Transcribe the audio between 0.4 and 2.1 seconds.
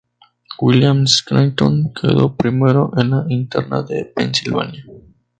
William Scranton